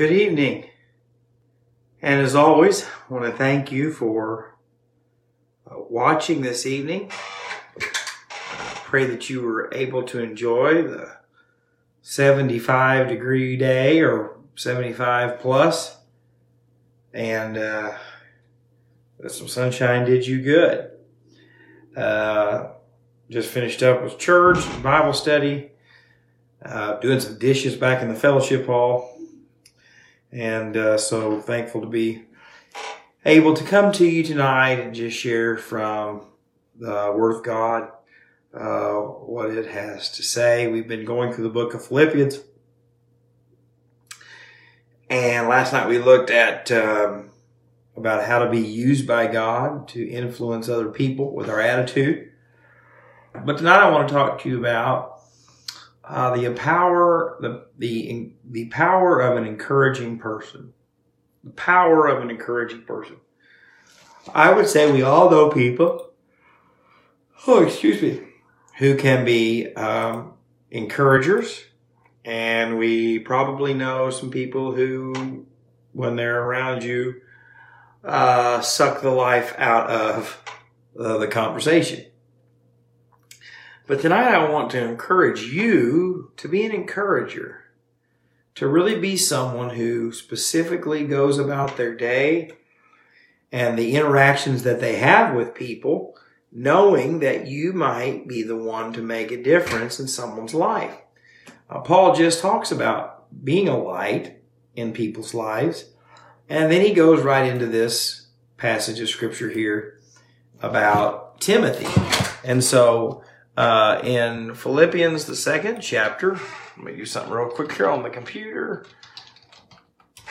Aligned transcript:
Good 0.00 0.12
evening. 0.12 0.64
And 2.00 2.22
as 2.22 2.34
always, 2.34 2.86
I 2.86 3.12
want 3.12 3.26
to 3.26 3.32
thank 3.32 3.70
you 3.70 3.92
for 3.92 4.56
uh, 5.70 5.74
watching 5.90 6.40
this 6.40 6.64
evening. 6.64 7.10
Pray 8.86 9.04
that 9.04 9.28
you 9.28 9.42
were 9.42 9.68
able 9.74 10.02
to 10.04 10.20
enjoy 10.20 10.84
the 10.84 11.18
75 12.00 13.08
degree 13.08 13.58
day 13.58 14.00
or 14.00 14.38
75 14.56 15.38
plus, 15.38 15.98
and 17.12 17.58
uh, 17.58 17.92
some 19.28 19.48
sunshine 19.48 20.06
did 20.06 20.26
you 20.26 20.40
good. 20.40 20.92
Uh, 21.94 22.68
just 23.28 23.50
finished 23.50 23.82
up 23.82 24.02
with 24.02 24.18
church, 24.18 24.60
Bible 24.82 25.12
study, 25.12 25.72
uh, 26.64 26.98
doing 27.00 27.20
some 27.20 27.38
dishes 27.38 27.76
back 27.76 28.00
in 28.00 28.08
the 28.08 28.14
fellowship 28.14 28.64
hall. 28.64 29.19
And 30.32 30.76
uh, 30.76 30.98
so 30.98 31.40
thankful 31.40 31.80
to 31.80 31.86
be 31.86 32.24
able 33.24 33.54
to 33.54 33.64
come 33.64 33.92
to 33.92 34.06
you 34.06 34.22
tonight 34.22 34.80
and 34.80 34.94
just 34.94 35.16
share 35.16 35.56
from 35.56 36.26
the 36.78 37.12
Word 37.14 37.36
of 37.36 37.42
God 37.42 37.90
uh, 38.54 38.94
what 38.94 39.50
it 39.50 39.66
has 39.66 40.10
to 40.12 40.22
say. 40.22 40.66
We've 40.66 40.88
been 40.88 41.04
going 41.04 41.32
through 41.32 41.44
the 41.44 41.50
book 41.50 41.74
of 41.74 41.84
Philippians. 41.84 42.40
And 45.08 45.48
last 45.48 45.72
night 45.72 45.88
we 45.88 45.98
looked 45.98 46.30
at 46.30 46.70
um, 46.70 47.30
about 47.96 48.24
how 48.24 48.38
to 48.38 48.50
be 48.50 48.60
used 48.60 49.06
by 49.06 49.26
God 49.26 49.88
to 49.88 50.08
influence 50.08 50.68
other 50.68 50.88
people 50.88 51.34
with 51.34 51.48
our 51.48 51.60
attitude. 51.60 52.30
But 53.44 53.58
tonight 53.58 53.80
I 53.80 53.90
want 53.90 54.08
to 54.08 54.14
talk 54.14 54.40
to 54.42 54.48
you 54.48 54.58
about 54.58 55.19
uh, 56.10 56.36
the 56.36 56.52
power, 56.54 57.36
the, 57.40 57.66
the, 57.78 58.32
the 58.50 58.66
power 58.66 59.20
of 59.20 59.36
an 59.36 59.46
encouraging 59.46 60.18
person. 60.18 60.72
The 61.44 61.50
power 61.50 62.08
of 62.08 62.20
an 62.22 62.30
encouraging 62.30 62.82
person. 62.82 63.16
I 64.34 64.52
would 64.52 64.68
say 64.68 64.90
we 64.90 65.02
all 65.02 65.30
know 65.30 65.50
people, 65.50 66.10
oh, 67.46 67.62
excuse 67.62 68.02
me, 68.02 68.20
who 68.78 68.96
can 68.96 69.24
be 69.24 69.72
um, 69.74 70.34
encouragers. 70.70 71.64
And 72.24 72.76
we 72.76 73.20
probably 73.20 73.72
know 73.72 74.10
some 74.10 74.30
people 74.30 74.72
who, 74.74 75.46
when 75.92 76.16
they're 76.16 76.42
around 76.42 76.82
you, 76.82 77.20
uh, 78.02 78.60
suck 78.62 79.00
the 79.00 79.10
life 79.10 79.54
out 79.58 79.88
of 79.88 80.42
uh, 80.98 81.18
the 81.18 81.28
conversation. 81.28 82.04
But 83.90 84.02
tonight 84.02 84.32
I 84.32 84.48
want 84.48 84.70
to 84.70 84.88
encourage 84.88 85.42
you 85.42 86.30
to 86.36 86.46
be 86.46 86.64
an 86.64 86.70
encourager, 86.70 87.64
to 88.54 88.68
really 88.68 88.96
be 88.96 89.16
someone 89.16 89.70
who 89.70 90.12
specifically 90.12 91.04
goes 91.04 91.40
about 91.40 91.76
their 91.76 91.96
day 91.96 92.52
and 93.50 93.76
the 93.76 93.96
interactions 93.96 94.62
that 94.62 94.78
they 94.78 94.98
have 94.98 95.34
with 95.34 95.56
people, 95.56 96.16
knowing 96.52 97.18
that 97.18 97.48
you 97.48 97.72
might 97.72 98.28
be 98.28 98.44
the 98.44 98.54
one 98.54 98.92
to 98.92 99.02
make 99.02 99.32
a 99.32 99.42
difference 99.42 99.98
in 99.98 100.06
someone's 100.06 100.54
life. 100.54 100.94
Uh, 101.68 101.80
Paul 101.80 102.14
just 102.14 102.40
talks 102.40 102.70
about 102.70 103.26
being 103.44 103.66
a 103.66 103.76
light 103.76 104.40
in 104.76 104.92
people's 104.92 105.34
lives. 105.34 105.86
And 106.48 106.70
then 106.70 106.82
he 106.82 106.94
goes 106.94 107.24
right 107.24 107.44
into 107.44 107.66
this 107.66 108.28
passage 108.56 109.00
of 109.00 109.08
scripture 109.08 109.50
here 109.50 109.98
about 110.62 111.40
Timothy. 111.40 111.88
And 112.44 112.62
so 112.62 113.24
uh, 113.56 114.00
in 114.04 114.54
Philippians, 114.54 115.24
the 115.26 115.36
second 115.36 115.80
chapter. 115.80 116.38
Let 116.76 116.84
me 116.84 116.96
do 116.96 117.04
something 117.04 117.32
real 117.32 117.48
quick 117.48 117.72
here 117.72 117.88
on 117.88 118.02
the 118.02 118.10
computer. 118.10 118.86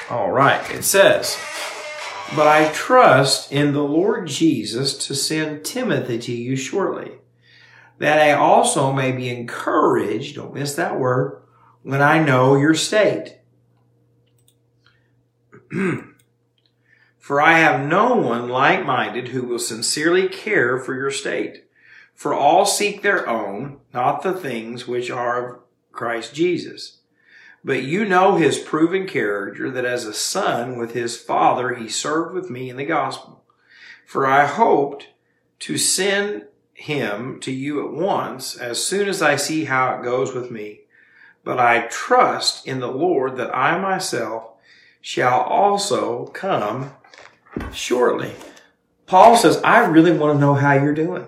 All 0.09 0.31
right, 0.31 0.69
it 0.71 0.83
says, 0.83 1.37
But 2.35 2.47
I 2.47 2.71
trust 2.73 3.51
in 3.51 3.73
the 3.73 3.83
Lord 3.83 4.27
Jesus 4.27 4.97
to 5.07 5.13
send 5.13 5.63
Timothy 5.63 6.17
to 6.19 6.31
you 6.31 6.55
shortly, 6.55 7.11
that 7.99 8.19
I 8.19 8.31
also 8.31 8.91
may 8.91 9.11
be 9.11 9.29
encouraged, 9.29 10.35
don't 10.35 10.53
miss 10.53 10.73
that 10.75 10.99
word, 10.99 11.43
when 11.83 12.01
I 12.01 12.23
know 12.23 12.55
your 12.55 12.73
state. 12.73 13.37
For 17.19 17.39
I 17.39 17.59
have 17.59 17.87
no 17.87 18.15
one 18.15 18.49
like 18.49 18.83
minded 18.83 19.27
who 19.27 19.43
will 19.43 19.59
sincerely 19.59 20.27
care 20.27 20.79
for 20.79 20.95
your 20.95 21.11
state. 21.11 21.65
For 22.19 22.33
all 22.33 22.65
seek 22.65 23.01
their 23.01 23.29
own, 23.29 23.79
not 23.93 24.23
the 24.23 24.33
things 24.33 24.85
which 24.85 25.09
are 25.09 25.51
of 25.51 25.59
Christ 25.93 26.35
Jesus. 26.35 26.97
But 27.63 27.83
you 27.83 28.03
know 28.03 28.35
his 28.35 28.59
proven 28.59 29.07
character 29.07 29.71
that 29.71 29.85
as 29.85 30.03
a 30.03 30.13
son 30.13 30.77
with 30.77 30.93
his 30.93 31.15
father 31.15 31.75
he 31.75 31.87
served 31.87 32.35
with 32.35 32.49
me 32.49 32.69
in 32.69 32.75
the 32.75 32.83
gospel. 32.83 33.45
For 34.05 34.27
I 34.27 34.47
hoped 34.47 35.07
to 35.59 35.77
send 35.77 36.47
him 36.73 37.39
to 37.39 37.53
you 37.53 37.87
at 37.87 37.93
once 37.93 38.57
as 38.57 38.83
soon 38.83 39.07
as 39.07 39.21
I 39.21 39.37
see 39.37 39.63
how 39.63 39.95
it 39.95 40.03
goes 40.03 40.33
with 40.33 40.51
me. 40.51 40.81
But 41.45 41.57
I 41.57 41.87
trust 41.87 42.67
in 42.67 42.81
the 42.81 42.91
Lord 42.91 43.37
that 43.37 43.55
I 43.55 43.79
myself 43.79 44.43
shall 44.99 45.39
also 45.39 46.25
come 46.25 46.91
shortly. 47.71 48.33
Paul 49.05 49.37
says, 49.37 49.61
I 49.63 49.85
really 49.85 50.11
want 50.11 50.35
to 50.35 50.41
know 50.41 50.55
how 50.55 50.73
you're 50.73 50.93
doing. 50.93 51.25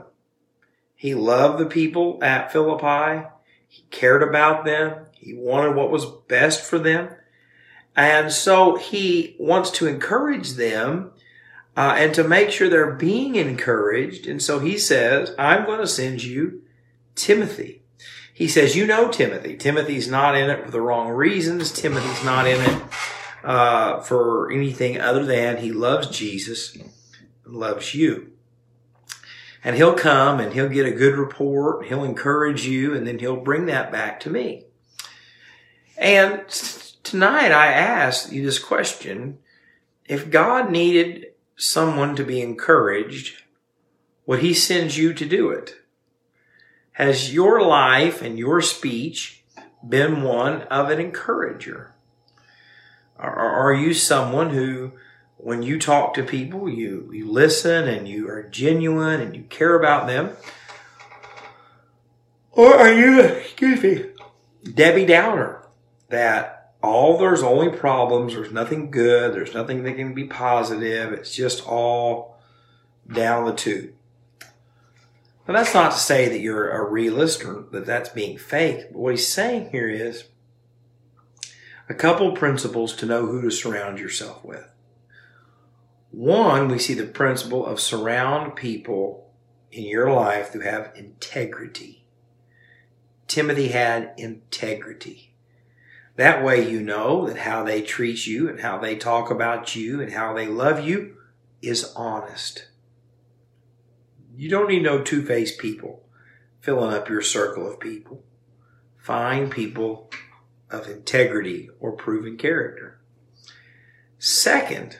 He 1.01 1.15
loved 1.15 1.57
the 1.57 1.65
people 1.65 2.19
at 2.21 2.51
Philippi. 2.51 3.27
He 3.67 3.85
cared 3.89 4.21
about 4.21 4.65
them. 4.65 5.07
He 5.17 5.33
wanted 5.33 5.75
what 5.75 5.89
was 5.89 6.05
best 6.27 6.63
for 6.63 6.77
them. 6.77 7.09
And 7.95 8.31
so 8.31 8.75
he 8.75 9.35
wants 9.39 9.71
to 9.71 9.87
encourage 9.87 10.51
them 10.51 11.09
uh, 11.75 11.95
and 11.97 12.13
to 12.13 12.23
make 12.23 12.51
sure 12.51 12.69
they're 12.69 12.93
being 12.93 13.33
encouraged. 13.33 14.27
And 14.27 14.43
so 14.43 14.59
he 14.59 14.77
says, 14.77 15.33
I'm 15.39 15.65
going 15.65 15.79
to 15.79 15.87
send 15.87 16.23
you 16.23 16.61
Timothy. 17.15 17.81
He 18.31 18.47
says, 18.47 18.75
You 18.75 18.85
know 18.85 19.09
Timothy. 19.09 19.57
Timothy's 19.57 20.07
not 20.07 20.37
in 20.37 20.51
it 20.51 20.65
for 20.65 20.69
the 20.69 20.81
wrong 20.81 21.09
reasons. 21.09 21.71
Timothy's 21.71 22.23
not 22.23 22.45
in 22.45 22.61
it 22.61 22.83
uh, 23.43 24.01
for 24.01 24.51
anything 24.51 25.01
other 25.01 25.25
than 25.25 25.57
he 25.57 25.71
loves 25.71 26.15
Jesus 26.15 26.75
and 26.75 26.91
loves 27.43 27.95
you 27.95 28.33
and 29.63 29.75
he'll 29.75 29.93
come 29.93 30.39
and 30.39 30.53
he'll 30.53 30.69
get 30.69 30.85
a 30.85 30.91
good 30.91 31.15
report. 31.15 31.85
He'll 31.85 32.03
encourage 32.03 32.65
you 32.65 32.93
and 32.93 33.05
then 33.05 33.19
he'll 33.19 33.37
bring 33.37 33.67
that 33.67 33.91
back 33.91 34.19
to 34.21 34.29
me. 34.29 34.65
And 35.97 36.47
tonight 37.03 37.51
I 37.51 37.67
asked 37.67 38.31
you 38.31 38.43
this 38.43 38.59
question. 38.59 39.37
If 40.05 40.31
God 40.31 40.71
needed 40.71 41.27
someone 41.55 42.15
to 42.15 42.23
be 42.23 42.41
encouraged, 42.41 43.43
would 44.25 44.39
he 44.39 44.53
send 44.53 44.95
you 44.95 45.13
to 45.13 45.25
do 45.25 45.51
it? 45.51 45.75
Has 46.93 47.33
your 47.33 47.61
life 47.61 48.21
and 48.21 48.37
your 48.37 48.61
speech 48.61 49.43
been 49.87 50.23
one 50.23 50.63
of 50.63 50.89
an 50.89 50.99
encourager? 50.99 51.93
or 53.17 53.29
Are 53.29 53.73
you 53.73 53.93
someone 53.93 54.49
who 54.49 54.93
when 55.43 55.63
you 55.63 55.79
talk 55.79 56.13
to 56.13 56.23
people, 56.23 56.69
you, 56.69 57.09
you 57.11 57.29
listen 57.29 57.87
and 57.87 58.07
you 58.07 58.29
are 58.29 58.43
genuine 58.43 59.21
and 59.21 59.35
you 59.35 59.43
care 59.43 59.75
about 59.75 60.07
them? 60.07 60.35
Or 62.51 62.75
are 62.75 62.93
you, 62.93 63.21
excuse 63.21 63.81
me, 63.81 64.05
Debbie 64.63 65.05
Downer, 65.05 65.65
that 66.09 66.73
all 66.83 67.17
there's 67.17 67.43
only 67.43 67.69
problems, 67.69 68.33
there's 68.33 68.51
nothing 68.51 68.91
good, 68.91 69.33
there's 69.33 69.53
nothing 69.53 69.83
that 69.83 69.95
can 69.95 70.13
be 70.13 70.25
positive, 70.25 71.13
it's 71.13 71.33
just 71.33 71.65
all 71.67 72.37
down 73.11 73.45
the 73.45 73.53
tube. 73.53 73.93
Now 75.47 75.55
that's 75.55 75.73
not 75.73 75.91
to 75.91 75.97
say 75.97 76.29
that 76.29 76.39
you're 76.39 76.69
a 76.69 76.87
realist 76.87 77.43
or 77.43 77.65
that 77.71 77.85
that's 77.85 78.09
being 78.09 78.37
fake, 78.37 78.87
but 78.91 78.99
what 78.99 79.13
he's 79.13 79.27
saying 79.27 79.69
here 79.71 79.89
is 79.89 80.25
a 81.89 81.93
couple 81.93 82.31
principles 82.33 82.95
to 82.97 83.05
know 83.05 83.25
who 83.25 83.41
to 83.41 83.51
surround 83.51 83.99
yourself 83.99 84.43
with. 84.45 84.67
One, 86.11 86.67
we 86.67 86.77
see 86.77 86.93
the 86.93 87.05
principle 87.05 87.65
of 87.65 87.79
surround 87.79 88.55
people 88.55 89.31
in 89.71 89.85
your 89.85 90.11
life 90.11 90.49
who 90.49 90.59
have 90.59 90.91
integrity. 90.95 92.03
Timothy 93.27 93.69
had 93.69 94.13
integrity. 94.17 95.33
That 96.17 96.43
way 96.43 96.69
you 96.69 96.81
know 96.81 97.25
that 97.27 97.37
how 97.37 97.63
they 97.63 97.81
treat 97.81 98.27
you 98.27 98.49
and 98.49 98.59
how 98.59 98.77
they 98.77 98.97
talk 98.97 99.31
about 99.31 99.73
you 99.75 100.01
and 100.01 100.11
how 100.11 100.33
they 100.33 100.47
love 100.47 100.85
you 100.85 101.15
is 101.61 101.93
honest. 101.95 102.67
You 104.35 104.49
don't 104.49 104.67
need 104.67 104.83
no 104.83 105.01
two-faced 105.01 105.59
people 105.59 106.03
filling 106.59 106.93
up 106.93 107.07
your 107.07 107.21
circle 107.21 107.65
of 107.71 107.79
people. 107.79 108.23
Find 108.97 109.49
people 109.49 110.11
of 110.69 110.87
integrity 110.87 111.69
or 111.79 111.93
proven 111.93 112.37
character. 112.37 112.99
Second, 114.19 114.99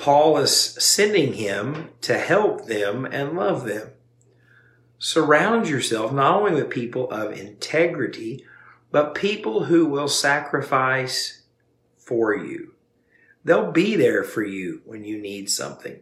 Paul 0.00 0.38
is 0.38 0.58
sending 0.58 1.34
him 1.34 1.90
to 2.00 2.18
help 2.18 2.64
them 2.64 3.04
and 3.04 3.36
love 3.36 3.66
them. 3.66 3.90
Surround 4.98 5.68
yourself 5.68 6.10
not 6.10 6.36
only 6.36 6.54
with 6.54 6.70
people 6.70 7.10
of 7.10 7.38
integrity, 7.38 8.46
but 8.90 9.14
people 9.14 9.64
who 9.64 9.84
will 9.84 10.08
sacrifice 10.08 11.42
for 11.98 12.34
you. 12.34 12.72
They'll 13.44 13.72
be 13.72 13.94
there 13.94 14.24
for 14.24 14.42
you 14.42 14.80
when 14.86 15.04
you 15.04 15.18
need 15.18 15.50
something. 15.50 16.00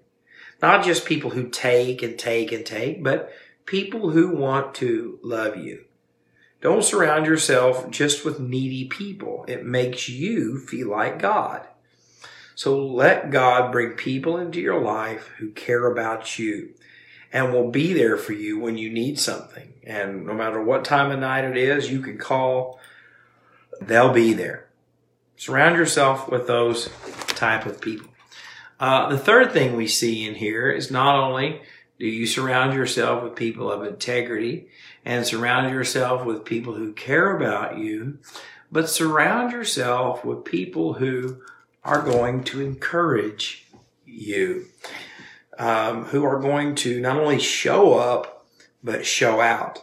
Not 0.62 0.84
just 0.84 1.04
people 1.04 1.30
who 1.30 1.48
take 1.48 2.00
and 2.00 2.16
take 2.16 2.52
and 2.52 2.64
take, 2.64 3.02
but 3.02 3.32
people 3.66 4.10
who 4.10 4.28
want 4.28 4.76
to 4.76 5.18
love 5.24 5.56
you. 5.56 5.86
Don't 6.60 6.84
surround 6.84 7.26
yourself 7.26 7.90
just 7.90 8.24
with 8.24 8.38
needy 8.38 8.84
people. 8.84 9.44
It 9.48 9.64
makes 9.64 10.08
you 10.08 10.60
feel 10.60 10.88
like 10.88 11.18
God. 11.18 11.66
So 12.58 12.76
let 12.76 13.30
God 13.30 13.70
bring 13.70 13.92
people 13.92 14.36
into 14.36 14.60
your 14.60 14.80
life 14.80 15.28
who 15.38 15.50
care 15.50 15.86
about 15.86 16.40
you 16.40 16.70
and 17.32 17.52
will 17.52 17.70
be 17.70 17.92
there 17.92 18.16
for 18.16 18.32
you 18.32 18.58
when 18.58 18.76
you 18.76 18.90
need 18.90 19.20
something. 19.20 19.74
And 19.84 20.26
no 20.26 20.34
matter 20.34 20.60
what 20.60 20.84
time 20.84 21.12
of 21.12 21.20
night 21.20 21.44
it 21.44 21.56
is, 21.56 21.88
you 21.88 22.00
can 22.00 22.18
call. 22.18 22.80
They'll 23.80 24.12
be 24.12 24.32
there. 24.32 24.66
Surround 25.36 25.76
yourself 25.76 26.28
with 26.28 26.48
those 26.48 26.90
type 27.28 27.64
of 27.64 27.80
people. 27.80 28.08
Uh, 28.80 29.08
the 29.08 29.18
third 29.18 29.52
thing 29.52 29.76
we 29.76 29.86
see 29.86 30.26
in 30.26 30.34
here 30.34 30.68
is 30.68 30.90
not 30.90 31.14
only 31.14 31.62
do 32.00 32.06
you 32.06 32.26
surround 32.26 32.74
yourself 32.74 33.22
with 33.22 33.36
people 33.36 33.70
of 33.70 33.84
integrity 33.84 34.66
and 35.04 35.24
surround 35.24 35.72
yourself 35.72 36.24
with 36.24 36.44
people 36.44 36.74
who 36.74 36.92
care 36.92 37.36
about 37.36 37.78
you, 37.78 38.18
but 38.72 38.90
surround 38.90 39.52
yourself 39.52 40.24
with 40.24 40.44
people 40.44 40.94
who 40.94 41.40
are 41.84 42.02
going 42.02 42.44
to 42.44 42.60
encourage 42.60 43.66
you, 44.04 44.66
um, 45.58 46.04
who 46.06 46.24
are 46.24 46.40
going 46.40 46.74
to 46.76 47.00
not 47.00 47.18
only 47.18 47.38
show 47.38 47.94
up, 47.94 48.46
but 48.82 49.06
show 49.06 49.40
out. 49.40 49.82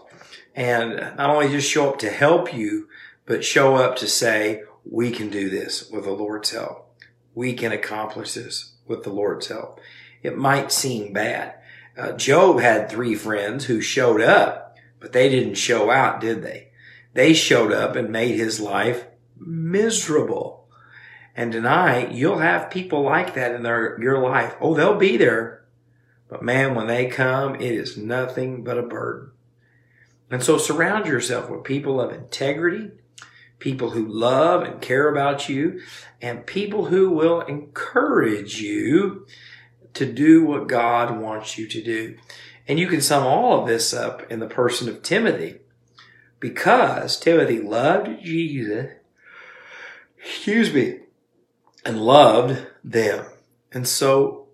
And 0.56 0.96
not 1.18 1.30
only 1.30 1.50
just 1.50 1.70
show 1.70 1.90
up 1.90 2.00
to 2.00 2.10
help 2.10 2.54
you, 2.54 2.88
but 3.26 3.44
show 3.44 3.76
up 3.76 3.98
to 3.98 4.08
say, 4.08 4.64
we 4.90 5.12
can 5.12 5.30
do 5.30 5.50
this 5.50 5.90
with 5.90 6.06
the 6.06 6.12
Lord's 6.12 6.52
help. 6.52 6.94
We 7.34 7.54
can 7.54 7.72
accomplish 7.72 8.34
this 8.34 8.74
with 8.88 9.04
the 9.04 9.10
Lord's 9.10 9.48
help. 9.48 9.82
It 10.22 10.38
might 10.38 10.72
seem 10.72 11.12
bad. 11.12 11.56
Uh, 11.98 12.12
Job 12.14 12.60
had 12.60 12.90
three 12.90 13.16
friends 13.16 13.66
who 13.66 13.82
showed 13.82 14.22
up, 14.22 14.78
but 15.00 15.12
they 15.12 15.30
didn't 15.30 15.56
show 15.56 15.90
out, 15.90 16.22
did 16.22 16.44
they? 16.44 16.70
They 17.14 17.34
showed 17.34 17.72
up 17.72 17.96
and 17.96 18.10
made 18.10 18.36
his 18.36 18.60
life 18.60 19.08
miserable. 19.38 20.65
And 21.36 21.52
tonight, 21.52 22.14
you'll 22.14 22.40
have 22.40 22.70
people 22.70 23.02
like 23.02 23.34
that 23.34 23.54
in 23.54 23.64
their, 23.64 24.00
your 24.02 24.20
life. 24.20 24.56
Oh, 24.62 24.74
they'll 24.74 24.98
be 24.98 25.18
there. 25.18 25.66
But 26.30 26.42
man, 26.42 26.76
when 26.76 26.88
they 26.88 27.08
come, 27.08 27.56
it 27.56 27.74
is 27.74 27.98
nothing 27.98 28.64
but 28.64 28.78
a 28.78 28.84
burden. 28.84 29.32
And 30.32 30.42
so 30.42 30.58
surround 30.58 31.06
yourself 31.06 31.50
with 31.50 31.64
people 31.64 32.02
of 32.02 32.12
integrity, 32.12 32.92
people 33.60 33.92
who 33.92 34.08
love 34.08 34.64
and 34.64 34.82
care 34.82 35.10
about 35.10 35.50
you, 35.50 35.82
and 36.22 36.46
people 36.46 36.86
who 36.86 37.10
will 37.10 37.42
encourage 37.42 38.60
you 38.60 39.28
to 39.94 40.12
do 40.12 40.44
what 40.46 40.68
God 40.68 41.20
wants 41.20 41.58
you 41.58 41.68
to 41.68 41.84
do. 41.84 42.18
And 42.68 42.80
you 42.80 42.88
can 42.88 43.02
sum 43.02 43.24
all 43.24 43.62
of 43.62 43.68
this 43.68 43.94
up 43.94 44.30
in 44.32 44.40
the 44.40 44.48
person 44.48 44.90
of 44.90 45.04
Timothy. 45.04 45.60
Because 46.40 47.20
Timothy 47.20 47.62
loved 47.62 48.24
Jesus, 48.24 48.92
excuse 50.18 50.74
me, 50.74 51.00
and 51.86 52.02
loved 52.02 52.66
them. 52.84 53.26
And 53.72 53.88
so 53.88 54.48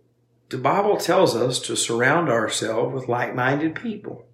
the 0.50 0.57
Bible 0.57 0.98
tells 0.98 1.36
us 1.36 1.60
to 1.62 1.78
surround 1.78 2.30
ourselves 2.30 2.94
with 2.94 3.07
like-minded 3.07 3.74
people. 3.74 4.25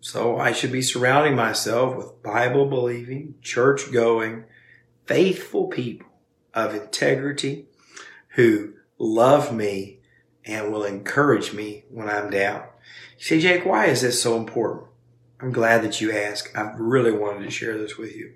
So 0.00 0.36
I 0.36 0.52
should 0.52 0.72
be 0.72 0.82
surrounding 0.82 1.36
myself 1.36 1.96
with 1.96 2.22
Bible 2.22 2.66
believing, 2.66 3.36
church 3.42 3.92
going, 3.92 4.44
faithful 5.06 5.68
people 5.68 6.08
of 6.52 6.74
integrity 6.74 7.66
who 8.30 8.74
love 8.98 9.54
me 9.54 10.00
and 10.44 10.72
will 10.72 10.84
encourage 10.84 11.52
me 11.52 11.84
when 11.90 12.08
I'm 12.08 12.30
down. 12.30 12.64
You 13.18 13.24
say, 13.24 13.40
Jake, 13.40 13.64
why 13.64 13.86
is 13.86 14.02
this 14.02 14.20
so 14.20 14.36
important? 14.36 14.86
I'm 15.40 15.52
glad 15.52 15.82
that 15.82 16.00
you 16.00 16.12
asked. 16.12 16.56
I 16.56 16.72
really 16.76 17.12
wanted 17.12 17.44
to 17.44 17.50
share 17.50 17.76
this 17.76 17.96
with 17.96 18.14
you. 18.16 18.34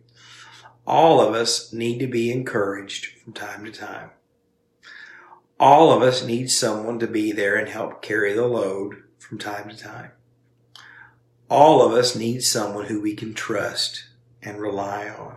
All 0.91 1.21
of 1.21 1.37
us 1.37 1.73
need 1.73 2.01
to 2.01 2.09
be 2.09 2.33
encouraged 2.33 3.17
from 3.23 3.33
time 3.33 3.65
to 3.65 3.71
time. 3.71 4.11
All 5.61 5.93
of 5.93 6.03
us 6.03 6.25
need 6.25 6.51
someone 6.51 6.99
to 6.99 7.07
be 7.07 7.31
there 7.31 7.55
and 7.55 7.69
help 7.69 8.03
carry 8.03 8.33
the 8.33 8.49
load 8.49 9.05
from 9.17 9.39
time 9.39 9.69
to 9.69 9.77
time. 9.77 10.11
All 11.49 11.81
of 11.81 11.93
us 11.93 12.17
need 12.17 12.43
someone 12.43 12.87
who 12.87 13.01
we 13.01 13.15
can 13.15 13.35
trust 13.35 14.09
and 14.43 14.61
rely 14.61 15.09
on. 15.09 15.37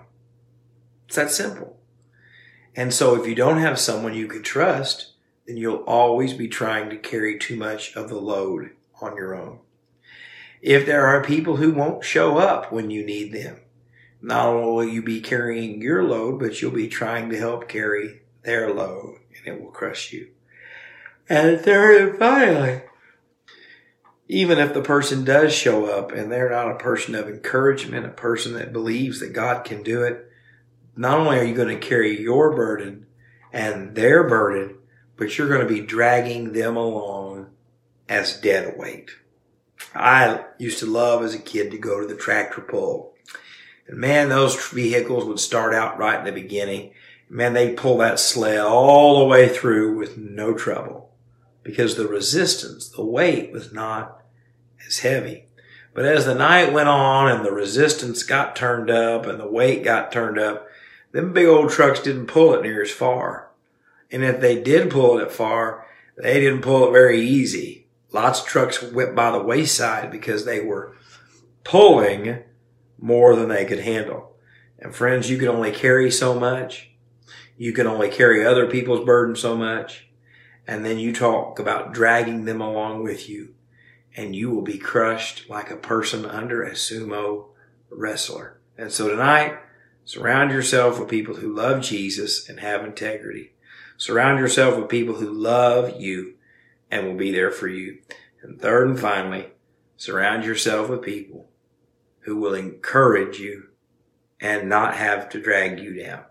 It's 1.05 1.17
that 1.17 1.29
simple. 1.29 1.77
And 2.75 2.91
so 2.91 3.13
if 3.21 3.27
you 3.27 3.35
don't 3.35 3.59
have 3.59 3.77
someone 3.77 4.15
you 4.15 4.25
can 4.25 4.41
trust, 4.41 5.11
then 5.45 5.57
you'll 5.57 5.83
always 5.85 6.33
be 6.33 6.47
trying 6.47 6.89
to 6.89 6.97
carry 6.97 7.37
too 7.37 7.57
much 7.57 7.95
of 7.95 8.09
the 8.09 8.17
load 8.17 8.71
on 9.01 9.15
your 9.15 9.35
own. 9.35 9.59
If 10.63 10.87
there 10.87 11.05
are 11.05 11.23
people 11.23 11.57
who 11.57 11.73
won't 11.73 12.03
show 12.03 12.39
up 12.39 12.71
when 12.71 12.89
you 12.89 13.05
need 13.05 13.33
them, 13.33 13.59
not 14.23 14.47
only 14.47 14.65
will 14.87 14.93
you 14.93 15.03
be 15.03 15.19
carrying 15.19 15.81
your 15.81 16.01
load, 16.01 16.39
but 16.39 16.61
you'll 16.61 16.71
be 16.71 16.87
trying 16.87 17.29
to 17.29 17.37
help 17.37 17.67
carry 17.67 18.21
their 18.43 18.73
load 18.73 19.19
and 19.37 19.55
it 19.55 19.61
will 19.61 19.71
crush 19.71 20.13
you. 20.13 20.29
And 21.27 21.59
third 21.59 22.09
and 22.09 22.17
finally, 22.17 22.81
even 24.29 24.59
if 24.59 24.73
the 24.73 24.81
person 24.81 25.25
does 25.25 25.53
show 25.53 25.85
up 25.85 26.13
and 26.13 26.31
they're 26.31 26.49
not 26.49 26.71
a 26.71 26.75
person 26.75 27.15
of 27.15 27.27
encouragement, 27.27 28.05
a 28.05 28.09
person 28.09 28.53
that 28.53 28.71
believes 28.71 29.19
that 29.19 29.33
God 29.33 29.65
can 29.65 29.83
do 29.83 30.03
it, 30.03 30.29
not 30.95 31.19
only 31.19 31.39
are 31.39 31.43
you 31.43 31.53
going 31.53 31.79
to 31.79 31.85
carry 31.87 32.21
your 32.21 32.55
burden 32.55 33.05
and 33.51 33.93
their 33.93 34.27
burden, 34.27 34.77
but 35.17 35.37
you're 35.37 35.49
going 35.49 35.67
to 35.67 35.73
be 35.73 35.81
dragging 35.81 36.53
them 36.53 36.77
along 36.77 37.49
as 38.07 38.39
dead 38.39 38.77
weight. 38.77 39.11
I 39.93 40.45
used 40.57 40.79
to 40.79 40.85
love 40.85 41.23
as 41.23 41.33
a 41.33 41.39
kid 41.39 41.71
to 41.71 41.77
go 41.77 41.99
to 41.99 42.07
the 42.07 42.15
tractor 42.15 42.61
pull. 42.61 43.12
And 43.87 43.97
man, 43.97 44.29
those 44.29 44.69
vehicles 44.69 45.25
would 45.25 45.39
start 45.39 45.73
out 45.73 45.97
right 45.97 46.19
in 46.19 46.25
the 46.25 46.31
beginning. 46.31 46.91
Man, 47.29 47.53
they'd 47.53 47.77
pull 47.77 47.97
that 47.97 48.19
sled 48.19 48.59
all 48.59 49.19
the 49.19 49.25
way 49.25 49.49
through 49.49 49.97
with 49.97 50.17
no 50.17 50.53
trouble 50.53 51.11
because 51.63 51.95
the 51.95 52.07
resistance, 52.07 52.89
the 52.89 53.05
weight 53.05 53.51
was 53.51 53.73
not 53.73 54.21
as 54.85 54.99
heavy. 54.99 55.45
But 55.93 56.05
as 56.05 56.25
the 56.25 56.35
night 56.35 56.73
went 56.73 56.89
on 56.89 57.29
and 57.29 57.45
the 57.45 57.51
resistance 57.51 58.23
got 58.23 58.55
turned 58.55 58.89
up 58.89 59.25
and 59.25 59.39
the 59.39 59.49
weight 59.49 59.83
got 59.83 60.11
turned 60.11 60.39
up, 60.39 60.67
them 61.11 61.33
big 61.33 61.45
old 61.45 61.69
trucks 61.69 61.99
didn't 61.99 62.27
pull 62.27 62.53
it 62.53 62.63
near 62.63 62.81
as 62.81 62.91
far. 62.91 63.49
And 64.11 64.23
if 64.23 64.39
they 64.41 64.61
did 64.61 64.89
pull 64.89 65.19
it 65.19 65.31
far, 65.31 65.85
they 66.17 66.39
didn't 66.39 66.61
pull 66.61 66.87
it 66.87 66.91
very 66.91 67.21
easy. 67.21 67.87
Lots 68.11 68.41
of 68.41 68.47
trucks 68.47 68.81
went 68.81 69.15
by 69.15 69.31
the 69.31 69.41
wayside 69.41 70.11
because 70.11 70.45
they 70.45 70.59
were 70.59 70.95
pulling 71.63 72.43
more 72.99 73.35
than 73.35 73.49
they 73.49 73.65
could 73.65 73.79
handle. 73.79 74.35
And 74.79 74.95
friends, 74.95 75.29
you 75.29 75.37
can 75.37 75.47
only 75.47 75.71
carry 75.71 76.11
so 76.11 76.39
much. 76.39 76.91
You 77.57 77.73
can 77.73 77.87
only 77.87 78.09
carry 78.09 78.45
other 78.45 78.67
people's 78.67 79.05
burden 79.05 79.35
so 79.35 79.55
much. 79.55 80.07
And 80.67 80.85
then 80.85 80.97
you 80.97 81.13
talk 81.13 81.59
about 81.59 81.93
dragging 81.93 82.45
them 82.45 82.61
along 82.61 83.03
with 83.03 83.29
you 83.29 83.53
and 84.15 84.35
you 84.35 84.49
will 84.49 84.61
be 84.61 84.77
crushed 84.77 85.49
like 85.49 85.71
a 85.71 85.75
person 85.75 86.25
under 86.25 86.63
a 86.63 86.71
sumo 86.71 87.47
wrestler. 87.89 88.59
And 88.77 88.91
so 88.91 89.09
tonight, 89.09 89.57
surround 90.05 90.51
yourself 90.51 90.99
with 90.99 91.09
people 91.09 91.35
who 91.35 91.53
love 91.53 91.81
Jesus 91.81 92.47
and 92.47 92.59
have 92.59 92.83
integrity. 92.83 93.53
Surround 93.97 94.39
yourself 94.39 94.77
with 94.77 94.89
people 94.89 95.15
who 95.15 95.31
love 95.31 95.99
you 95.99 96.35
and 96.91 97.07
will 97.07 97.15
be 97.15 97.31
there 97.31 97.51
for 97.51 97.67
you. 97.67 97.99
And 98.41 98.61
third 98.61 98.87
and 98.89 98.99
finally, 98.99 99.47
surround 99.97 100.43
yourself 100.43 100.89
with 100.89 101.01
people 101.01 101.47
who 102.25 102.37
will 102.37 102.53
encourage 102.53 103.39
you 103.39 103.69
and 104.39 104.69
not 104.69 104.95
have 104.95 105.29
to 105.29 105.41
drag 105.41 105.79
you 105.79 105.93
down. 106.01 106.23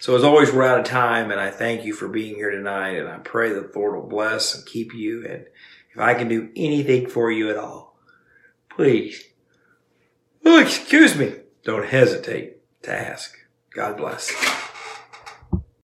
So 0.00 0.16
as 0.16 0.24
always, 0.24 0.52
we're 0.52 0.64
out 0.64 0.80
of 0.80 0.86
time 0.86 1.30
and 1.30 1.40
I 1.40 1.50
thank 1.50 1.84
you 1.84 1.92
for 1.92 2.08
being 2.08 2.36
here 2.36 2.50
tonight 2.50 2.96
and 2.96 3.08
I 3.08 3.18
pray 3.18 3.52
that 3.52 3.72
the 3.72 3.78
Lord 3.78 3.94
will 3.94 4.08
bless 4.08 4.54
and 4.54 4.66
keep 4.66 4.94
you. 4.94 5.26
And 5.26 5.46
if 5.92 5.98
I 5.98 6.14
can 6.14 6.28
do 6.28 6.50
anything 6.56 7.08
for 7.08 7.30
you 7.30 7.50
at 7.50 7.56
all, 7.56 7.98
please, 8.70 9.24
oh, 10.44 10.60
excuse 10.60 11.16
me, 11.16 11.34
don't 11.64 11.86
hesitate 11.86 12.58
to 12.82 12.92
ask. 12.92 13.36
God 13.74 13.96
bless. 13.96 14.64